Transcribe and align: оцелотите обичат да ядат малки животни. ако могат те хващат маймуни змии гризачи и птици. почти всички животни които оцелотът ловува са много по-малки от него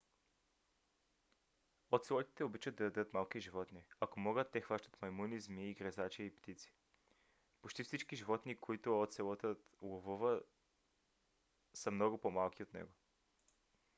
оцелотите 1.97 2.43
обичат 2.43 2.75
да 2.75 2.83
ядат 2.83 3.13
малки 3.13 3.39
животни. 3.39 3.83
ако 3.99 4.19
могат 4.19 4.51
те 4.51 4.61
хващат 4.61 5.01
маймуни 5.01 5.39
змии 5.39 5.73
гризачи 5.75 6.23
и 6.23 6.31
птици. 6.35 6.73
почти 7.61 7.83
всички 7.83 8.15
животни 8.15 8.55
които 8.55 9.01
оцелотът 9.01 9.63
ловува 9.81 10.41
са 11.73 11.91
много 11.91 12.17
по-малки 12.17 12.63
от 12.63 12.73
него 12.73 12.91